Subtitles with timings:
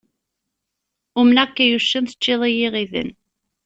[1.19, 3.09] Umneɣ-k ay uccen, teččiḍ-iyi iɣiden.